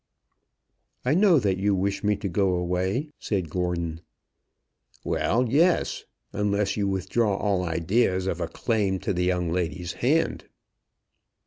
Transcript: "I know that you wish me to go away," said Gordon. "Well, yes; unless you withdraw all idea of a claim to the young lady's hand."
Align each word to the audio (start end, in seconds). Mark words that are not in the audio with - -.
"I 1.05 1.13
know 1.13 1.37
that 1.37 1.59
you 1.59 1.75
wish 1.75 2.03
me 2.03 2.15
to 2.15 2.27
go 2.27 2.55
away," 2.55 3.11
said 3.19 3.51
Gordon. 3.51 4.01
"Well, 5.03 5.47
yes; 5.47 6.05
unless 6.33 6.75
you 6.75 6.87
withdraw 6.87 7.37
all 7.37 7.63
idea 7.63 8.15
of 8.17 8.41
a 8.41 8.47
claim 8.47 8.97
to 9.01 9.13
the 9.13 9.25
young 9.25 9.51
lady's 9.51 9.93
hand." 9.93 10.45